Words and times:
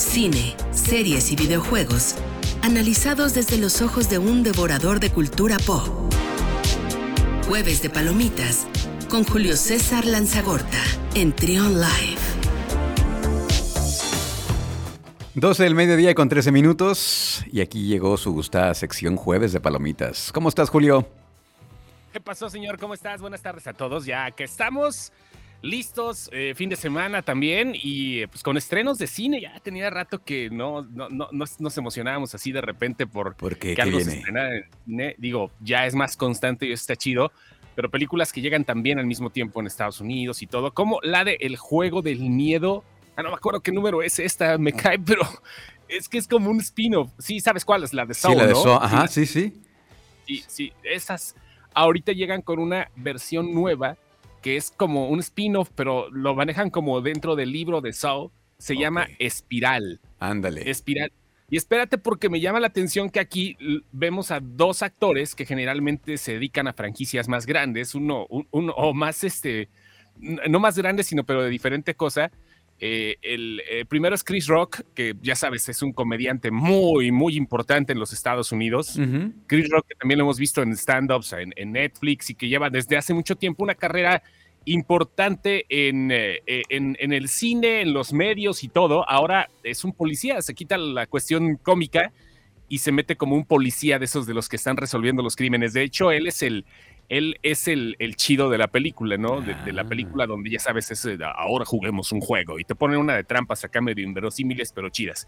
cine, 0.00 0.56
series 0.72 1.30
y 1.30 1.36
videojuegos, 1.36 2.14
analizados 2.62 3.34
desde 3.34 3.58
los 3.58 3.82
ojos 3.82 4.08
de 4.08 4.18
un 4.18 4.42
devorador 4.42 4.98
de 4.98 5.10
cultura 5.10 5.58
pop. 5.66 5.86
Jueves 7.46 7.82
de 7.82 7.90
Palomitas 7.90 8.66
con 9.10 9.24
Julio 9.24 9.56
César 9.56 10.06
Lanzagorta 10.06 10.82
en 11.14 11.32
Trion 11.32 11.74
Live. 11.74 12.20
12 15.34 15.64
del 15.64 15.74
mediodía 15.74 16.14
con 16.14 16.28
13 16.28 16.50
minutos 16.50 17.44
y 17.52 17.60
aquí 17.60 17.86
llegó 17.86 18.16
su 18.16 18.32
gustada 18.32 18.72
sección 18.74 19.16
Jueves 19.16 19.52
de 19.52 19.60
Palomitas. 19.60 20.32
¿Cómo 20.32 20.48
estás, 20.48 20.70
Julio? 20.70 21.06
¿Qué 22.12 22.20
pasó, 22.20 22.48
señor? 22.48 22.78
¿Cómo 22.78 22.94
estás? 22.94 23.20
Buenas 23.20 23.42
tardes 23.42 23.66
a 23.66 23.72
todos. 23.74 24.06
Ya 24.06 24.30
que 24.30 24.44
estamos 24.44 25.12
listos, 25.62 26.30
eh, 26.32 26.54
fin 26.56 26.70
de 26.70 26.76
semana 26.76 27.22
también 27.22 27.72
y 27.74 28.20
eh, 28.20 28.28
pues 28.28 28.42
con 28.42 28.56
estrenos 28.56 28.98
de 28.98 29.06
cine. 29.06 29.40
Ya 29.40 29.58
tenía 29.60 29.90
rato 29.90 30.22
que 30.22 30.50
no, 30.50 30.82
no, 30.82 31.08
no, 31.08 31.28
nos 31.32 31.78
emocionábamos 31.78 32.34
así 32.34 32.52
de 32.52 32.60
repente 32.60 33.06
por 33.06 33.34
qué? 33.58 33.74
que 33.74 33.82
algo 33.82 33.98
viene? 33.98 35.14
Digo, 35.18 35.50
ya 35.60 35.86
es 35.86 35.94
más 35.94 36.16
constante 36.16 36.66
y 36.66 36.72
está 36.72 36.96
chido. 36.96 37.32
Pero 37.76 37.90
películas 37.90 38.32
que 38.32 38.40
llegan 38.40 38.64
también 38.64 38.98
al 38.98 39.06
mismo 39.06 39.30
tiempo 39.30 39.60
en 39.60 39.66
Estados 39.66 40.00
Unidos 40.00 40.42
y 40.42 40.46
todo, 40.46 40.74
como 40.74 40.98
la 41.02 41.24
de 41.24 41.38
El 41.40 41.56
Juego 41.56 42.02
del 42.02 42.20
Miedo 42.20 42.84
Ah, 43.20 43.22
no 43.22 43.28
me 43.28 43.36
acuerdo 43.36 43.60
qué 43.60 43.70
número 43.70 44.02
es 44.02 44.18
esta, 44.18 44.56
me 44.56 44.72
cae, 44.72 44.98
pero 45.06 45.22
es 45.88 46.08
que 46.08 46.16
es 46.16 46.26
como 46.26 46.50
un 46.50 46.60
spin-off. 46.60 47.10
Sí, 47.18 47.38
¿sabes 47.40 47.66
cuál 47.66 47.84
es? 47.84 47.92
La 47.92 48.06
de 48.06 48.14
Saw, 48.14 48.32
Sí, 48.32 48.38
la 48.38 48.46
de 48.46 48.54
Saw, 48.54 48.76
ajá, 48.76 49.08
sí, 49.08 49.26
sí. 49.26 49.60
Sí, 50.26 50.44
sí, 50.46 50.72
esas 50.82 51.34
ahorita 51.74 52.12
llegan 52.12 52.40
con 52.40 52.58
una 52.58 52.90
versión 52.96 53.52
nueva 53.52 53.96
que 54.42 54.56
es 54.56 54.70
como 54.70 55.08
un 55.08 55.20
spin-off, 55.20 55.70
pero 55.74 56.10
lo 56.10 56.34
manejan 56.34 56.70
como 56.70 57.00
dentro 57.00 57.36
del 57.36 57.52
libro 57.52 57.80
de 57.80 57.92
Saw. 57.92 58.30
Se 58.58 58.76
llama 58.76 59.08
Espiral. 59.18 60.00
Ándale. 60.18 60.70
Espiral. 60.70 61.12
Y 61.48 61.56
espérate 61.56 61.98
porque 61.98 62.28
me 62.28 62.40
llama 62.40 62.60
la 62.60 62.68
atención 62.68 63.10
que 63.10 63.18
aquí 63.18 63.56
vemos 63.90 64.30
a 64.30 64.40
dos 64.40 64.82
actores 64.82 65.34
que 65.34 65.46
generalmente 65.46 66.16
se 66.16 66.34
dedican 66.34 66.68
a 66.68 66.72
franquicias 66.72 67.26
más 67.26 67.44
grandes, 67.44 67.94
uno, 67.96 68.26
uno 68.28 68.72
o 68.76 68.94
más 68.94 69.24
este, 69.24 69.68
no 70.20 70.60
más 70.60 70.78
grandes, 70.78 71.08
sino 71.08 71.24
pero 71.24 71.42
de 71.42 71.50
diferente 71.50 71.94
cosa. 71.94 72.30
Eh, 72.82 73.16
el 73.20 73.62
eh, 73.68 73.84
primero 73.84 74.14
es 74.14 74.24
Chris 74.24 74.46
Rock, 74.46 74.80
que 74.94 75.14
ya 75.20 75.36
sabes, 75.36 75.68
es 75.68 75.82
un 75.82 75.92
comediante 75.92 76.50
muy, 76.50 77.12
muy 77.12 77.36
importante 77.36 77.92
en 77.92 77.98
los 77.98 78.14
Estados 78.14 78.52
Unidos. 78.52 78.98
Chris 79.46 79.68
Rock, 79.68 79.86
que 79.88 79.94
también 79.96 80.18
lo 80.18 80.24
hemos 80.24 80.38
visto 80.38 80.62
en 80.62 80.72
stand-ups, 80.72 81.34
en, 81.34 81.72
Netflix 81.72 82.30
y 82.30 82.34
que 82.34 82.48
lleva 82.48 82.70
desde 82.70 82.96
hace 82.96 83.12
mucho 83.12 83.36
tiempo 83.36 83.62
una 83.62 83.74
carrera 83.74 84.22
importante 84.64 85.66
en, 85.68 86.10
eh, 86.10 86.40
en, 86.46 86.96
en, 86.98 87.12
el 87.12 87.28
cine, 87.28 87.82
en 87.82 87.92
los 87.92 88.14
medios 88.14 88.64
y 88.64 88.68
todo. 88.68 89.06
Ahora 89.08 89.50
es 89.62 89.84
un 89.84 89.92
policía, 89.92 90.40
se 90.40 90.54
quita 90.54 90.78
la 90.78 91.06
cuestión 91.06 91.56
cómica 91.56 92.12
y 92.66 92.78
se 92.78 92.92
mete 92.92 93.16
como 93.16 93.36
un 93.36 93.44
policía 93.44 93.98
de 93.98 94.06
esos 94.06 94.26
de 94.26 94.32
los 94.32 94.48
que 94.48 94.56
están 94.56 94.78
resolviendo 94.78 95.22
los 95.22 95.36
crímenes. 95.36 95.74
De 95.74 95.82
hecho, 95.82 96.12
él 96.12 96.26
es 96.28 96.42
el, 96.42 96.64
él 97.10 97.38
es 97.42 97.66
el, 97.66 97.96
el, 97.98 98.14
chido 98.14 98.48
de 98.48 98.56
la 98.56 98.68
película, 98.68 99.18
¿no? 99.18 99.40
De, 99.40 99.72
la 99.72 99.82
ah. 99.82 99.88
película 99.88 100.26
donde 100.26 100.48
ya 100.48 100.60
sabes, 100.60 100.90
es, 100.92 101.06
ahora 101.36 101.64
juguemos 101.64 102.12
un 102.12 102.20
juego 102.20 102.58
y 102.60 102.64
te 102.64 102.76
ponen 102.76 102.98
una 102.98 103.16
de 103.16 103.24
trampas 103.24 103.64
acá 103.64 103.80
medio 103.80 104.04
inverosímiles, 104.04 104.72
pero 104.72 104.88
chidas. 104.90 105.26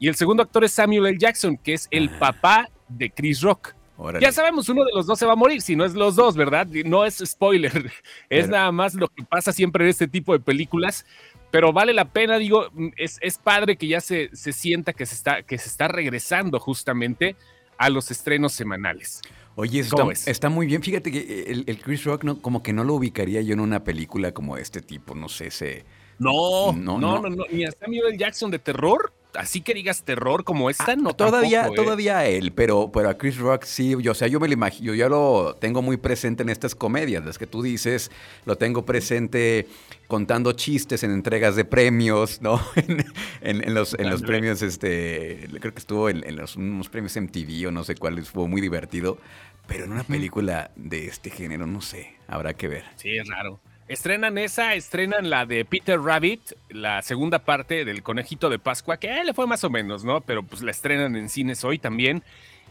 Y 0.00 0.08
el 0.08 0.16
segundo 0.16 0.42
actor 0.42 0.64
es 0.64 0.72
Samuel 0.72 1.06
L. 1.06 1.18
Jackson, 1.18 1.56
que 1.56 1.74
es 1.74 1.86
el 1.92 2.10
ah. 2.14 2.18
papá 2.18 2.70
de 2.88 3.10
Chris 3.10 3.40
Rock. 3.40 3.74
Ya 4.18 4.32
sabemos, 4.32 4.68
uno 4.70 4.84
de 4.84 4.92
los 4.94 5.06
dos 5.06 5.18
se 5.18 5.26
va 5.26 5.34
a 5.34 5.36
morir, 5.36 5.60
si 5.60 5.76
no 5.76 5.84
es 5.84 5.94
los 5.94 6.16
dos, 6.16 6.34
¿verdad? 6.34 6.66
No 6.86 7.04
es 7.04 7.22
spoiler, 7.24 7.92
es 8.30 8.48
nada 8.48 8.72
más 8.72 8.94
lo 8.94 9.08
que 9.08 9.22
pasa 9.22 9.52
siempre 9.52 9.84
en 9.84 9.90
este 9.90 10.08
tipo 10.08 10.32
de 10.32 10.40
películas, 10.40 11.04
pero 11.50 11.72
vale 11.72 11.92
la 11.92 12.06
pena, 12.06 12.38
digo, 12.38 12.70
es, 12.96 13.18
es 13.20 13.38
padre 13.38 13.76
que 13.76 13.86
ya 13.86 14.00
se, 14.00 14.30
se 14.32 14.52
sienta 14.52 14.94
que 14.94 15.04
se, 15.04 15.14
está, 15.14 15.42
que 15.42 15.58
se 15.58 15.68
está 15.68 15.86
regresando 15.86 16.58
justamente 16.58 17.36
a 17.76 17.90
los 17.90 18.10
estrenos 18.10 18.52
semanales. 18.54 19.20
Oye, 19.56 19.80
está, 19.80 20.06
está, 20.26 20.48
muy 20.48 20.66
bien. 20.66 20.82
Fíjate 20.82 21.10
que 21.10 21.18
eh, 21.18 21.64
el, 21.66 21.78
Chris 21.80 22.04
Rock 22.04 22.24
no, 22.24 22.40
como 22.40 22.62
que 22.62 22.72
no 22.72 22.84
lo 22.84 22.94
ubicaría 22.94 23.40
yo 23.42 23.52
en 23.52 23.60
una 23.60 23.84
película 23.84 24.32
como 24.32 24.56
este 24.56 24.80
tipo, 24.80 25.14
no 25.14 25.28
sé, 25.28 25.50
se... 25.50 25.84
No, 26.18 26.72
no, 26.72 26.98
no, 26.98 27.20
no, 27.20 27.30
no, 27.30 27.44
ni 27.50 27.64
a 27.64 27.72
Samuel 27.72 28.18
Jackson 28.18 28.50
de 28.50 28.58
terror, 28.58 29.12
así 29.34 29.60
que 29.60 29.74
digas 29.74 30.02
terror 30.02 30.44
como 30.44 30.70
esta, 30.70 30.92
ah, 30.92 30.96
no 30.96 31.14
todavía, 31.14 31.62
tampoco, 31.62 31.82
¿eh? 31.82 31.84
todavía 31.84 32.26
él, 32.26 32.52
pero, 32.52 32.90
pero 32.92 33.08
a 33.08 33.18
Chris 33.18 33.38
Rock 33.38 33.64
sí, 33.64 33.94
yo, 34.00 34.12
o 34.12 34.14
sea, 34.14 34.28
yo 34.28 34.40
me 34.40 34.48
lo 34.48 34.54
imagino, 34.54 34.92
yo 34.92 34.94
ya 34.94 35.08
lo 35.08 35.56
tengo 35.60 35.82
muy 35.82 35.96
presente 35.96 36.42
en 36.42 36.48
estas 36.48 36.74
comedias, 36.74 37.24
las 37.24 37.38
que 37.38 37.46
tú 37.46 37.62
dices, 37.62 38.10
lo 38.44 38.56
tengo 38.56 38.84
presente 38.84 39.66
contando 40.08 40.52
chistes 40.52 41.02
en 41.04 41.12
entregas 41.12 41.56
de 41.56 41.64
premios, 41.64 42.42
¿no? 42.42 42.60
en, 43.40 43.74
los, 43.74 43.94
en 43.94 44.10
los 44.10 44.22
premios, 44.22 44.62
este, 44.62 45.48
creo 45.60 45.72
que 45.72 45.78
estuvo 45.78 46.08
en, 46.10 46.36
los, 46.36 46.56
unos 46.56 46.88
premios 46.88 47.16
MTV 47.16 47.68
o 47.68 47.70
no 47.70 47.84
sé 47.84 47.94
cuáles, 47.94 48.28
fue 48.28 48.48
muy 48.48 48.60
divertido. 48.60 49.18
Pero 49.66 49.84
en 49.84 49.92
una 49.92 50.02
película 50.02 50.72
de 50.74 51.06
este 51.06 51.30
género, 51.30 51.64
no 51.64 51.80
sé, 51.80 52.14
habrá 52.26 52.54
que 52.54 52.66
ver. 52.66 52.84
Sí, 52.96 53.16
es 53.16 53.28
raro. 53.28 53.60
Estrenan 53.90 54.38
esa, 54.38 54.76
estrenan 54.76 55.30
la 55.30 55.46
de 55.46 55.64
Peter 55.64 56.00
Rabbit, 56.00 56.52
la 56.68 57.02
segunda 57.02 57.40
parte 57.40 57.84
del 57.84 58.04
Conejito 58.04 58.48
de 58.48 58.60
Pascua, 58.60 58.98
que 58.98 59.24
le 59.24 59.34
fue 59.34 59.48
más 59.48 59.64
o 59.64 59.68
menos, 59.68 60.04
¿no? 60.04 60.20
Pero 60.20 60.44
pues 60.44 60.62
la 60.62 60.70
estrenan 60.70 61.16
en 61.16 61.28
cines 61.28 61.64
hoy 61.64 61.80
también. 61.80 62.22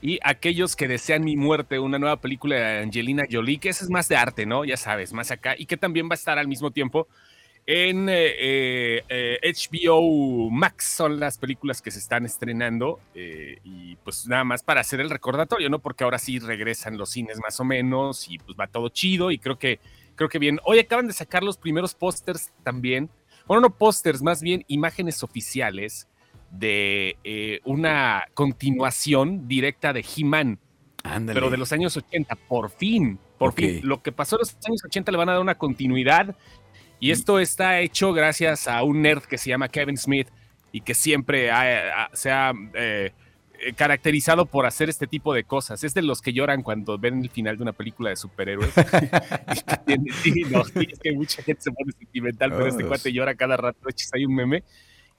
Y 0.01 0.19
aquellos 0.23 0.77
que 0.77 0.87
desean 0.87 1.25
mi 1.25 1.35
muerte, 1.35 1.77
una 1.77 1.99
nueva 1.99 2.21
película 2.21 2.55
de 2.55 2.83
Angelina 2.83 3.25
Jolie, 3.29 3.57
que 3.57 3.67
esa 3.67 3.83
es 3.83 3.89
más 3.89 4.07
de 4.07 4.15
arte, 4.15 4.45
¿no? 4.45 4.63
Ya 4.63 4.77
sabes, 4.77 5.11
más 5.11 5.29
acá, 5.29 5.55
y 5.57 5.65
que 5.65 5.75
también 5.75 6.07
va 6.07 6.13
a 6.13 6.15
estar 6.15 6.39
al 6.39 6.47
mismo 6.47 6.71
tiempo 6.71 7.05
en 7.71 8.07
HBO 8.07 8.09
eh, 8.39 9.03
eh, 9.09 10.49
Max 10.51 10.85
son 10.85 11.19
las 11.19 11.37
películas 11.37 11.83
que 11.83 11.91
se 11.91 11.99
están 11.99 12.25
estrenando 12.25 12.99
eh, 13.13 13.59
y 13.63 13.95
pues 13.97 14.25
nada 14.27 14.43
más 14.43 14.63
para 14.63 14.81
hacer 14.81 14.99
el 15.01 15.11
recordatorio, 15.11 15.69
¿no? 15.69 15.77
Porque 15.77 16.03
ahora 16.03 16.17
sí 16.17 16.39
regresan 16.39 16.97
los 16.97 17.11
cines 17.11 17.37
más 17.37 17.59
o 17.59 17.63
menos 17.63 18.27
y 18.27 18.39
pues 18.39 18.57
va 18.59 18.65
todo 18.65 18.89
chido 18.89 19.29
y 19.29 19.37
creo 19.37 19.59
que, 19.59 19.79
creo 20.19 20.27
que 20.27 20.37
bien. 20.37 20.59
Hoy 20.65 20.79
acaban 20.79 21.07
de 21.07 21.13
sacar 21.13 21.43
los 21.43 21.55
primeros 21.55 21.95
pósters 21.95 22.51
también, 22.61 23.09
bueno, 23.47 23.61
no 23.61 23.69
pósters, 23.77 24.21
más 24.21 24.41
bien 24.41 24.65
imágenes 24.67 25.23
oficiales 25.23 26.09
de 26.51 27.61
una 27.63 28.25
continuación 28.33 29.47
directa 29.47 29.93
de 29.93 30.05
He-Man. 30.05 30.59
Pero 31.25 31.49
de 31.49 31.57
los 31.57 31.71
años 31.71 31.95
80, 31.95 32.35
por 32.35 32.69
fin, 32.69 33.17
por 33.37 33.53
fin. 33.53 33.79
Lo 33.83 34.03
que 34.03 34.11
pasó 34.11 34.35
en 34.35 34.39
los 34.41 34.57
años 34.67 34.83
80 34.83 35.11
le 35.11 35.17
van 35.17 35.29
a 35.29 35.31
dar 35.31 35.41
una 35.41 35.55
continuidad 35.55 36.35
y 36.99 37.11
esto 37.11 37.39
está 37.39 37.79
hecho 37.79 38.11
gracias 38.11 38.67
a 38.67 38.83
un 38.83 39.01
nerd 39.01 39.23
que 39.23 39.37
se 39.37 39.49
llama 39.49 39.69
Kevin 39.69 39.97
Smith 39.97 40.27
y 40.73 40.81
que 40.81 40.93
siempre 40.93 41.49
se 42.13 42.29
ha 42.29 42.51
eh, 42.51 42.73
eh, 42.73 43.11
caracterizado 43.75 44.45
por 44.45 44.65
hacer 44.65 44.89
este 44.89 45.07
tipo 45.07 45.33
de 45.33 45.43
cosas. 45.43 45.83
Es 45.83 45.93
de 45.93 46.01
los 46.01 46.21
que 46.21 46.33
lloran 46.33 46.63
cuando 46.63 46.97
ven 46.97 47.21
el 47.23 47.29
final 47.29 47.57
de 47.57 47.63
una 47.63 47.73
película 47.73 48.09
de 48.09 48.15
superhéroes. 48.15 48.73
sí, 50.23 50.43
no, 50.49 50.61
es 50.61 50.99
que 50.99 51.11
mucha 51.13 51.41
gente 51.43 51.61
se 51.61 51.71
pone 51.71 51.91
sentimental, 51.91 52.51
pero 52.51 52.67
este 52.67 52.85
cuate 52.85 53.11
llora 53.11 53.35
cada 53.35 53.57
rato. 53.57 53.79
Hay 54.13 54.25
un 54.25 54.35
meme. 54.35 54.63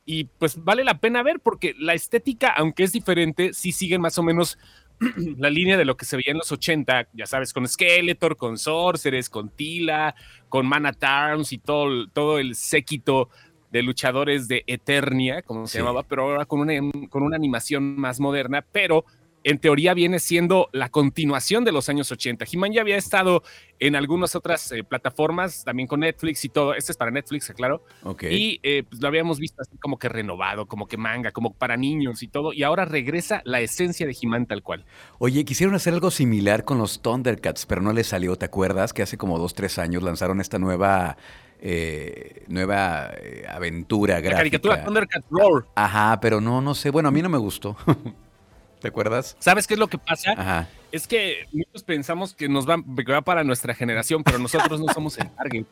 Y 0.04 0.24
pues 0.24 0.62
vale 0.64 0.82
la 0.82 0.98
pena 0.98 1.22
ver 1.22 1.40
porque 1.40 1.74
la 1.78 1.94
estética, 1.94 2.48
aunque 2.48 2.84
es 2.84 2.92
diferente, 2.92 3.52
sí 3.52 3.70
siguen 3.72 4.00
más 4.00 4.18
o 4.18 4.22
menos 4.22 4.58
la 5.38 5.50
línea 5.50 5.76
de 5.76 5.84
lo 5.84 5.96
que 5.96 6.04
se 6.04 6.16
veía 6.16 6.32
en 6.32 6.38
los 6.38 6.52
80, 6.52 7.08
ya 7.12 7.26
sabes, 7.26 7.52
con 7.52 7.66
Skeletor, 7.66 8.36
con 8.36 8.58
Sorceress, 8.58 9.30
con 9.30 9.50
Tila, 9.50 10.14
con 10.48 10.70
Tarms 10.98 11.52
y 11.52 11.58
todo, 11.58 12.08
todo 12.08 12.38
el 12.38 12.54
séquito 12.54 13.30
de 13.70 13.82
luchadores 13.82 14.48
de 14.48 14.64
Eternia, 14.66 15.42
como 15.42 15.66
se 15.66 15.78
llamaba, 15.78 16.02
pero 16.02 16.22
ahora 16.22 16.44
con 16.44 16.60
una, 16.60 16.74
con 17.08 17.22
una 17.22 17.36
animación 17.36 17.96
más 17.98 18.20
moderna, 18.20 18.64
pero 18.72 19.04
en 19.44 19.58
teoría 19.58 19.94
viene 19.94 20.18
siendo 20.18 20.68
la 20.72 20.90
continuación 20.90 21.64
de 21.64 21.72
los 21.72 21.88
años 21.88 22.12
80. 22.12 22.44
He-Man 22.50 22.72
ya 22.72 22.82
había 22.82 22.96
estado 22.96 23.42
en 23.78 23.96
algunas 23.96 24.34
otras 24.34 24.70
eh, 24.72 24.84
plataformas, 24.84 25.64
también 25.64 25.86
con 25.86 26.00
Netflix 26.00 26.44
y 26.44 26.50
todo. 26.50 26.74
Este 26.74 26.92
es 26.92 26.98
para 26.98 27.10
Netflix, 27.10 27.50
claro. 27.56 27.82
Y 28.20 28.60
eh, 28.62 28.84
pues, 28.88 29.00
lo 29.00 29.08
habíamos 29.08 29.38
visto 29.38 29.62
así 29.62 29.76
como 29.78 29.98
que 29.98 30.08
renovado, 30.08 30.66
como 30.66 30.86
que 30.86 30.96
manga, 30.96 31.32
como 31.32 31.54
para 31.54 31.76
niños 31.76 32.22
y 32.22 32.28
todo. 32.28 32.52
Y 32.52 32.62
ahora 32.62 32.84
regresa 32.84 33.40
la 33.44 33.60
esencia 33.60 34.06
de 34.06 34.16
He-Man 34.20 34.46
tal 34.46 34.62
cual. 34.62 34.84
Oye, 35.18 35.44
quisieron 35.44 35.74
hacer 35.74 35.94
algo 35.94 36.10
similar 36.10 36.64
con 36.64 36.78
los 36.78 37.00
Thundercats, 37.00 37.64
pero 37.66 37.80
no 37.80 37.92
les 37.92 38.08
salió. 38.08 38.36
¿Te 38.36 38.44
acuerdas 38.44 38.92
que 38.92 39.02
hace 39.02 39.16
como 39.16 39.38
dos, 39.38 39.54
tres 39.54 39.78
años 39.78 40.02
lanzaron 40.02 40.40
esta 40.40 40.58
nueva... 40.58 41.16
Eh, 41.62 42.44
nueva 42.48 43.10
aventura 43.48 44.14
gráfica. 44.14 44.30
La 44.30 44.38
caricatura 44.38 44.84
Thundercats 44.84 45.26
Roar. 45.30 45.66
Ajá, 45.74 46.18
pero 46.20 46.40
no, 46.40 46.62
no 46.62 46.74
sé. 46.74 46.88
Bueno, 46.90 47.10
a 47.10 47.12
mí 47.12 47.20
no 47.20 47.28
me 47.28 47.36
gustó. 47.38 47.76
¿Te 48.80 48.88
acuerdas? 48.88 49.36
¿Sabes 49.40 49.66
qué 49.66 49.74
es 49.74 49.80
lo 49.80 49.88
que 49.88 49.98
pasa? 49.98 50.66
Es 50.90 51.06
que 51.06 51.46
muchos 51.52 51.82
pensamos 51.84 52.34
que 52.34 52.48
nos 52.48 52.68
va, 52.68 52.76
va 52.78 53.20
para 53.20 53.44
nuestra 53.44 53.74
generación, 53.74 54.24
pero 54.24 54.38
nosotros 54.38 54.80
no 54.80 54.90
somos 54.92 55.18
el 55.18 55.30
target. 55.30 55.66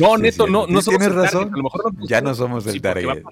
No, 0.00 0.18
neto, 0.18 0.48
no, 0.48 0.66
no 0.66 0.82
somos 0.82 1.00
el 1.02 1.14
razón? 1.14 1.54
A 1.54 1.56
lo 1.56 1.62
mejor 1.62 1.92
ya 2.08 2.20
no 2.20 2.34
somos 2.34 2.66
el 2.66 2.82
target. 2.82 3.22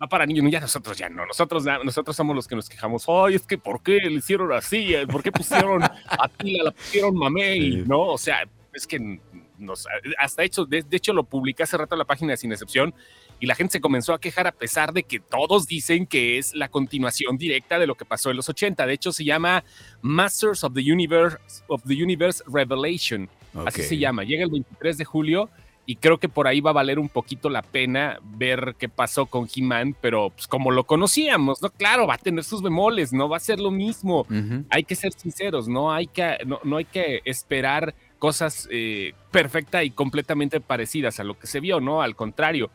Va 0.00 0.06
para, 0.06 0.26
niños, 0.26 0.52
ya 0.52 0.60
nosotros 0.60 0.96
ya 0.96 1.08
no. 1.08 1.26
Nosotros, 1.26 1.64
nosotros 1.84 2.14
somos 2.14 2.36
los 2.36 2.46
que 2.46 2.54
nos 2.54 2.68
quejamos. 2.68 3.06
Ay, 3.08 3.34
es 3.34 3.42
que 3.42 3.56
¿por 3.56 3.82
qué 3.82 3.96
le 3.96 4.12
hicieron 4.12 4.52
así? 4.52 4.94
¿Por 5.10 5.22
qué 5.22 5.32
pusieron 5.32 5.82
a 5.82 6.28
Tila, 6.36 6.64
la 6.64 6.70
pusieron 6.70 7.16
Mamey? 7.16 7.84
¿No? 7.86 8.02
O 8.02 8.18
sea, 8.18 8.46
es 8.72 8.86
que 8.86 9.20
nos, 9.58 9.86
hasta 10.18 10.42
hecho, 10.42 10.64
de, 10.64 10.84
hecho 10.90 11.12
lo 11.12 11.24
publiqué 11.24 11.62
hace 11.62 11.76
rato 11.76 11.94
en 11.94 11.98
la 11.98 12.04
página 12.04 12.32
de 12.32 12.36
Sin 12.36 12.52
Excepción 12.52 12.94
y 13.40 13.46
la 13.46 13.54
gente 13.54 13.72
se 13.72 13.80
comenzó 13.80 14.12
a 14.12 14.20
quejar 14.20 14.46
a 14.46 14.52
pesar 14.52 14.92
de 14.92 15.02
que 15.02 15.20
todos 15.20 15.66
dicen 15.66 16.06
que 16.06 16.38
es 16.38 16.54
la 16.54 16.68
continuación 16.68 17.36
directa 17.36 17.78
de 17.78 17.86
lo 17.86 17.94
que 17.94 18.04
pasó 18.04 18.30
en 18.30 18.36
los 18.36 18.48
80. 18.48 18.86
De 18.86 18.92
hecho, 18.92 19.12
se 19.12 19.24
llama 19.24 19.64
Masters 20.02 20.64
of 20.64 20.74
the 20.74 20.92
Universe, 20.92 21.38
of 21.68 21.82
the 21.86 22.02
Universe 22.02 22.42
Revelation. 22.46 23.28
Así 23.66 23.82
se 23.82 23.98
llama. 23.98 24.24
Llega 24.24 24.44
el 24.44 24.50
23 24.50 24.98
de 24.98 25.04
julio 25.04 25.50
y 25.88 25.96
creo 25.96 26.18
que 26.18 26.28
por 26.28 26.46
ahí 26.46 26.60
va 26.60 26.68
a 26.68 26.74
valer 26.74 26.98
un 26.98 27.08
poquito 27.08 27.48
la 27.48 27.62
pena 27.62 28.18
ver 28.22 28.76
qué 28.78 28.90
pasó 28.90 29.24
con 29.24 29.48
He-Man, 29.52 29.96
pero 29.98 30.28
pues, 30.28 30.46
como 30.46 30.70
lo 30.70 30.84
conocíamos, 30.84 31.62
¿no? 31.62 31.70
Claro, 31.70 32.06
va 32.06 32.16
a 32.16 32.18
tener 32.18 32.44
sus 32.44 32.60
bemoles, 32.60 33.14
no 33.14 33.26
va 33.26 33.38
a 33.38 33.40
ser 33.40 33.58
lo 33.58 33.70
mismo. 33.70 34.26
Hay 34.68 34.84
que 34.84 34.94
ser 34.94 35.14
sinceros, 35.14 35.66
no 35.66 35.90
hay 35.90 36.06
que, 36.06 36.36
no, 36.44 36.76
hay 36.76 36.84
que 36.84 37.22
esperar 37.24 37.94
cosas 38.18 38.68
eh, 38.70 39.14
perfectas 39.30 39.84
y 39.84 39.90
completamente 39.90 40.60
parecidas 40.60 41.20
a 41.20 41.24
lo 41.24 41.38
que 41.38 41.46
se 41.46 41.60
vio, 41.60 41.80
¿no? 41.80 42.02
Al 42.02 42.16
contrario, 42.16 42.70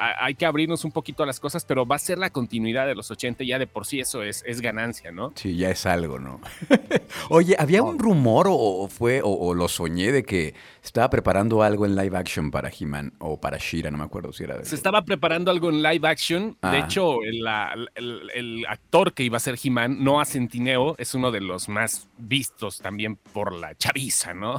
hay 0.00 0.34
que 0.34 0.46
abrirnos 0.46 0.84
un 0.84 0.92
poquito 0.92 1.22
a 1.22 1.26
las 1.26 1.38
cosas, 1.38 1.64
pero 1.64 1.86
va 1.86 1.96
a 1.96 1.98
ser 1.98 2.18
la 2.18 2.30
continuidad 2.30 2.86
de 2.86 2.94
los 2.94 3.10
80, 3.10 3.44
ya 3.44 3.58
de 3.58 3.66
por 3.66 3.86
sí 3.86 4.00
eso 4.00 4.22
es, 4.22 4.42
es 4.46 4.60
ganancia, 4.60 5.12
¿no? 5.12 5.32
Sí, 5.34 5.56
ya 5.56 5.70
es 5.70 5.84
algo, 5.84 6.18
¿no? 6.18 6.40
Oye, 7.28 7.54
¿había 7.58 7.82
un 7.82 7.98
rumor 7.98 8.46
o, 8.48 8.88
fue 8.88 9.20
o, 9.22 9.54
lo 9.54 9.68
soñé 9.68 10.12
de 10.12 10.24
que 10.24 10.54
estaba 10.82 11.10
preparando 11.10 11.62
algo 11.62 11.84
en 11.84 11.96
live 11.96 12.16
action 12.16 12.50
para 12.50 12.70
He-Man 12.70 13.12
o 13.18 13.38
para 13.38 13.58
Shira, 13.58 13.90
no 13.90 13.98
me 13.98 14.04
acuerdo 14.04 14.32
si 14.32 14.44
era 14.44 14.56
de 14.56 14.64
Se 14.64 14.74
estaba 14.74 15.04
preparando 15.04 15.50
algo 15.50 15.68
en 15.68 15.82
live 15.82 16.08
action, 16.08 16.56
de 16.62 16.68
ah. 16.68 16.78
hecho, 16.78 17.18
el, 17.22 18.64
actor 18.66 19.12
que 19.12 19.22
iba 19.22 19.36
a 19.36 19.40
ser 19.40 19.56
He-Man, 19.62 20.02
Noah 20.02 20.24
Centineo, 20.24 20.94
es 20.98 21.14
uno 21.14 21.30
de 21.30 21.40
los 21.40 21.68
más 21.68 22.08
vistos 22.16 22.78
también 22.78 23.16
por 23.16 23.52
la 23.52 23.74
chaviza, 23.74 24.32
¿no? 24.32 24.56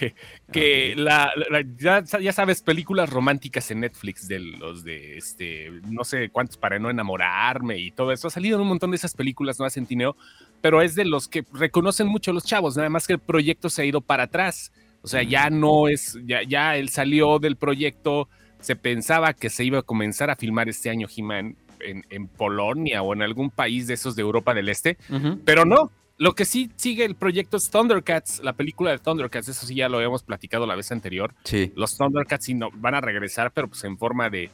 que 0.52 0.94
la, 0.96 1.30
ya, 1.76 2.02
ya 2.02 2.32
sabes, 2.32 2.62
películas 2.62 3.10
románticas 3.10 3.70
en 3.70 3.80
Netflix 3.80 4.26
del 4.26 4.55
los 4.58 4.84
de 4.84 5.16
este, 5.16 5.70
no 5.88 6.04
sé 6.04 6.28
cuántos 6.30 6.56
para 6.56 6.78
no 6.78 6.90
enamorarme 6.90 7.78
y 7.78 7.90
todo 7.90 8.12
eso. 8.12 8.28
Ha 8.28 8.30
salido 8.30 8.60
un 8.60 8.68
montón 8.68 8.90
de 8.90 8.96
esas 8.96 9.14
películas, 9.14 9.58
no 9.58 9.68
Centineo, 9.70 10.16
pero 10.60 10.82
es 10.82 10.94
de 10.94 11.04
los 11.04 11.28
que 11.28 11.44
reconocen 11.52 12.06
mucho 12.06 12.32
los 12.32 12.44
chavos, 12.44 12.76
nada 12.76 12.88
más 12.88 13.06
que 13.06 13.14
el 13.14 13.18
proyecto 13.18 13.70
se 13.70 13.82
ha 13.82 13.84
ido 13.84 14.00
para 14.00 14.24
atrás. 14.24 14.72
O 15.02 15.08
sea, 15.08 15.22
ya 15.22 15.50
no 15.50 15.88
es, 15.88 16.18
ya, 16.24 16.42
ya 16.42 16.76
él 16.76 16.88
salió 16.88 17.38
del 17.38 17.56
proyecto, 17.56 18.28
se 18.60 18.74
pensaba 18.74 19.34
que 19.34 19.50
se 19.50 19.64
iba 19.64 19.78
a 19.78 19.82
comenzar 19.82 20.30
a 20.30 20.36
filmar 20.36 20.68
este 20.68 20.90
año 20.90 21.06
He-Man 21.14 21.56
en, 21.80 22.26
Polonia 22.28 23.02
o 23.02 23.12
en 23.12 23.22
algún 23.22 23.50
país 23.50 23.86
de 23.86 23.94
esos 23.94 24.16
de 24.16 24.22
Europa 24.22 24.54
del 24.54 24.68
Este, 24.68 24.96
pero 25.44 25.64
no, 25.64 25.92
lo 26.18 26.34
que 26.34 26.44
sí 26.44 26.70
sigue 26.76 27.04
el 27.04 27.14
proyecto 27.14 27.56
es 27.56 27.70
Thundercats, 27.70 28.40
la 28.42 28.54
película 28.54 28.90
de 28.90 28.98
Thundercats, 28.98 29.48
eso 29.48 29.66
sí 29.66 29.74
ya 29.74 29.88
lo 29.88 29.98
habíamos 29.98 30.22
platicado 30.22 30.66
la 30.66 30.74
vez 30.74 30.90
anterior. 30.92 31.34
Sí. 31.44 31.72
Los 31.76 31.96
Thundercats 31.96 32.44
sí 32.46 32.54
no, 32.54 32.70
van 32.72 32.94
a 32.94 33.00
regresar, 33.00 33.52
pero 33.52 33.68
pues 33.68 33.84
en 33.84 33.98
forma 33.98 34.30
de, 34.30 34.50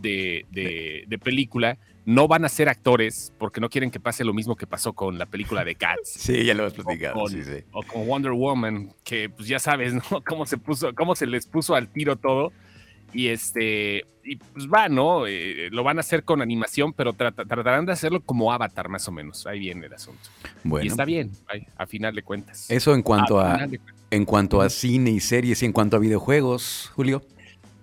de, 0.00 1.04
de, 1.06 1.18
película. 1.18 1.78
No 2.06 2.28
van 2.28 2.44
a 2.44 2.50
ser 2.50 2.68
actores 2.68 3.32
porque 3.38 3.62
no 3.62 3.70
quieren 3.70 3.90
que 3.90 3.98
pase 3.98 4.24
lo 4.24 4.34
mismo 4.34 4.56
que 4.56 4.66
pasó 4.66 4.92
con 4.92 5.18
la 5.18 5.24
película 5.24 5.64
de 5.64 5.74
Cats. 5.74 6.12
Sí, 6.18 6.44
ya 6.44 6.52
lo 6.52 6.64
hemos 6.64 6.74
platicado. 6.74 7.24
O 7.72 7.82
con, 7.82 8.06
Wonder 8.06 8.32
Woman, 8.32 8.92
que 9.04 9.30
pues 9.30 9.48
ya 9.48 9.58
sabes, 9.58 9.94
¿no? 9.94 10.02
Cómo 10.26 10.44
se 10.44 10.58
puso, 10.58 10.94
cómo 10.94 11.14
se 11.14 11.26
les 11.26 11.46
puso 11.46 11.74
al 11.74 11.88
tiro 11.88 12.16
todo. 12.16 12.52
Y 13.14 13.28
este, 13.28 14.04
y 14.24 14.36
pues 14.36 14.66
va, 14.66 14.88
¿no? 14.88 15.26
Eh, 15.26 15.68
lo 15.70 15.84
van 15.84 15.98
a 15.98 16.00
hacer 16.00 16.24
con 16.24 16.42
animación, 16.42 16.92
pero 16.92 17.12
tratarán 17.12 17.86
de 17.86 17.92
hacerlo 17.92 18.20
como 18.20 18.52
Avatar, 18.52 18.88
más 18.88 19.06
o 19.06 19.12
menos. 19.12 19.46
Ahí 19.46 19.60
viene 19.60 19.86
el 19.86 19.94
asunto. 19.94 20.28
Bueno. 20.64 20.84
Y 20.84 20.88
está 20.88 21.04
bien, 21.04 21.30
a 21.76 21.86
final 21.86 22.14
de 22.14 22.22
cuentas. 22.22 22.70
Eso 22.70 22.94
en 22.94 23.02
cuanto 23.02 23.38
a, 23.38 23.68
en 24.10 24.24
cuanto 24.24 24.60
a 24.60 24.68
cine 24.68 25.10
y 25.10 25.20
series 25.20 25.62
y 25.62 25.66
en 25.66 25.72
cuanto 25.72 25.96
a 25.96 26.00
videojuegos, 26.00 26.90
Julio. 26.94 27.22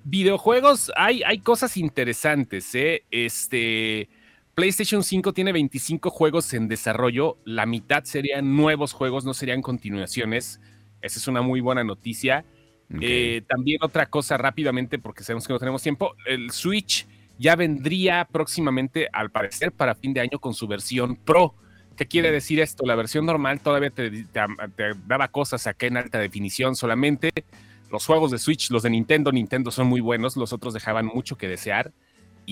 Videojuegos, 0.04 0.92
hay, 0.96 1.22
hay 1.24 1.40
cosas 1.40 1.78
interesantes, 1.78 2.74
¿eh? 2.76 3.04
Este. 3.12 4.10
PlayStation 4.54 5.02
5 5.02 5.32
tiene 5.32 5.54
25 5.54 6.10
juegos 6.10 6.54
en 6.54 6.68
desarrollo, 6.68 7.38
la 7.46 7.66
mitad 7.66 8.04
serían 8.04 8.58
nuevos 8.58 8.92
juegos, 8.92 9.24
no 9.24 9.34
serían 9.34 9.62
continuaciones. 9.62 10.60
Esa 11.02 11.20
es 11.20 11.28
una 11.28 11.42
muy 11.42 11.62
buena 11.62 11.84
noticia. 11.86 12.44
Eh, 13.00 13.44
también 13.48 13.80
otra 13.82 14.08
cosa 14.08 14.38
rápidamente, 14.38 15.00
porque 15.00 15.24
sabemos 15.24 15.48
que 15.48 15.54
no 15.54 15.60
tenemos 15.60 15.82
tiempo, 15.82 16.16
el 16.26 16.52
Switch 16.52 17.08
ya 17.38 17.56
vendría 17.56 18.28
próximamente, 18.32 19.08
al 19.12 19.32
parecer, 19.32 19.72
para 19.72 19.96
fin 19.96 20.14
de 20.14 20.22
año 20.22 20.40
con 20.40 20.54
su 20.54 20.68
versión 20.68 21.16
Pro. 21.16 21.56
¿Qué 21.96 22.06
quiere 22.06 22.32
decir 22.32 22.60
esto? 22.60 22.86
La 22.86 22.96
versión 22.96 23.26
normal 23.26 23.60
todavía 23.62 23.90
te, 23.90 24.26
daba 25.08 25.28
cosas 25.28 25.68
acá 25.68 25.88
en 25.88 25.98
alta 25.98 26.20
definición 26.20 26.76
solamente. 26.76 27.32
Los 27.92 28.06
juegos 28.06 28.32
de 28.32 28.40
Switch, 28.40 28.70
los 28.72 28.84
de 28.84 28.90
Nintendo, 28.90 29.32
Nintendo 29.32 29.72
son 29.72 29.88
muy 29.88 30.02
buenos, 30.02 30.38
los 30.38 30.54
otros 30.54 30.74
dejaban 30.74 31.06
mucho 31.06 31.38
que 31.38 31.48
desear. 31.48 31.92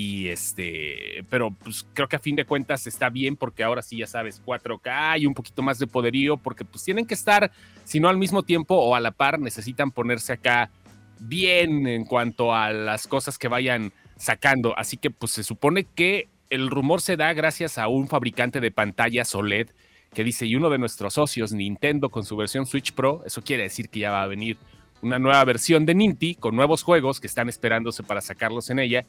Y 0.02 0.30
este, 0.30 1.26
pero 1.30 1.52
pues 1.52 1.86
creo 1.94 2.08
que 2.08 2.16
a 2.16 2.20
fin 2.20 2.38
de 2.38 2.46
cuentas 2.46 2.88
está 2.88 3.10
bien 3.10 3.36
porque 3.36 3.66
ahora 3.66 3.82
sí 3.82 3.98
ya 3.98 4.08
sabes 4.08 4.42
4K 4.46 5.20
y 5.20 5.26
un 5.26 5.34
poquito 5.34 5.62
más 5.62 5.78
de 5.78 5.88
poderío 5.88 6.38
porque 6.38 6.64
pues 6.64 6.86
tienen 6.86 7.06
que 7.06 7.16
estar, 7.16 7.52
si 7.84 8.00
no 8.00 8.08
al 8.08 8.18
mismo 8.18 8.44
tiempo 8.44 8.76
o 8.76 8.96
a 8.96 9.02
la 9.02 9.12
par, 9.12 9.42
necesitan 9.42 9.92
ponerse 9.92 10.32
acá 10.32 10.72
bien 11.20 11.86
en 11.86 12.06
cuanto 12.06 12.56
a 12.56 12.72
las 12.72 13.08
cosas 13.08 13.38
que 13.38 13.50
vayan 13.50 13.92
sacando. 14.16 14.74
Así 14.78 14.96
que 14.96 15.12
pues 15.12 15.34
se 15.34 15.44
supone 15.44 15.84
que 15.84 16.30
el 16.50 16.70
rumor 16.70 17.02
se 17.02 17.18
da 17.18 17.34
gracias 17.34 17.78
a 17.78 17.90
un 17.90 18.08
fabricante 18.08 18.62
de 18.62 18.72
pantallas 18.72 19.36
OLED 19.36 19.68
que 20.14 20.24
dice, 20.24 20.46
y 20.46 20.56
uno 20.56 20.70
de 20.70 20.78
nuestros 20.78 21.16
socios, 21.16 21.52
Nintendo, 21.52 22.10
con 22.10 22.24
su 22.24 22.38
versión 22.38 22.66
Switch 22.66 22.94
Pro, 22.94 23.22
eso 23.26 23.42
quiere 23.42 23.64
decir 23.64 23.90
que 23.90 24.00
ya 24.00 24.12
va 24.12 24.24
a 24.24 24.28
venir 24.28 24.58
una 25.02 25.20
nueva 25.20 25.44
versión 25.46 25.86
de 25.86 25.96
Ninty 25.96 26.36
con 26.36 26.56
nuevos 26.56 26.84
juegos 26.84 27.20
que 27.20 27.28
están 27.28 27.50
esperándose 27.50 28.04
para 28.04 28.22
sacarlos 28.22 28.70
en 28.70 28.80
ella 28.80 29.06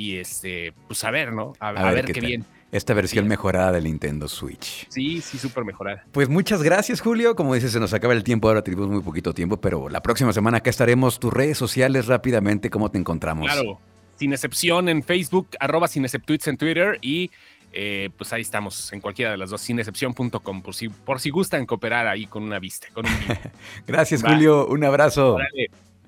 y 0.00 0.16
este, 0.16 0.72
pues 0.86 1.04
a 1.04 1.10
ver, 1.10 1.30
¿no? 1.30 1.52
A, 1.60 1.72
ver, 1.92 2.06
qué, 2.06 2.22
bien. 2.22 2.42
Esta 2.72 2.94
versión 2.94 3.28
mejorada 3.28 3.70
del 3.70 3.84
Nintendo 3.84 4.28
Switch. 4.28 4.86
Sí, 4.88 5.20
sí, 5.20 5.36
súper 5.36 5.62
mejorada. 5.66 6.06
Pues 6.10 6.30
muchas 6.30 6.62
gracias, 6.62 7.02
Julio. 7.02 7.36
Como 7.36 7.52
dices, 7.54 7.72
se 7.72 7.80
nos 7.80 7.92
acaba 7.92 8.14
el 8.14 8.24
tiempo, 8.24 8.48
ahora 8.48 8.62
tenemos 8.62 8.88
muy 8.88 9.02
poquito 9.02 9.34
tiempo, 9.34 9.58
pero 9.60 9.90
la 9.90 10.00
próxima 10.00 10.32
semana 10.32 10.56
acá 10.56 10.70
estaremos. 10.70 11.20
Tus 11.20 11.30
redes 11.30 11.58
sociales 11.58 12.06
rápidamente, 12.06 12.70
¿cómo 12.70 12.90
te 12.90 12.96
encontramos? 12.96 13.44
Claro, 13.52 13.78
sin 14.16 14.32
excepción 14.32 14.88
en 14.88 15.02
Facebook, 15.02 15.48
arroba 15.60 15.86
sin 15.86 16.06
exceptuits 16.06 16.48
en 16.48 16.56
Twitter 16.56 16.98
y 17.02 17.30
eh, 17.70 18.08
pues 18.16 18.32
ahí 18.32 18.40
estamos, 18.40 18.90
en 18.94 19.02
cualquiera 19.02 19.32
de 19.32 19.36
las 19.36 19.50
dos, 19.50 19.60
sinexcepción.com, 19.60 20.62
por 20.62 20.74
si, 20.74 20.88
por 20.88 21.20
si 21.20 21.28
gustan 21.28 21.66
cooperar 21.66 22.06
ahí 22.06 22.24
con 22.24 22.42
una 22.42 22.58
vista. 22.58 22.86
Con 22.94 23.04
un 23.04 23.12
Gracias, 23.86 24.22
Julio. 24.22 24.66
Un 24.66 24.82
abrazo. 24.82 25.36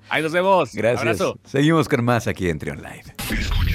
Ahí 0.09 0.23
nos 0.23 0.31
vemos. 0.31 0.73
Gracias. 0.73 1.19
Seguimos 1.43 1.87
con 1.87 2.03
más 2.03 2.25
aquí 2.25 2.49
en 2.49 2.57
Trion 2.57 2.81
Live. 2.81 3.13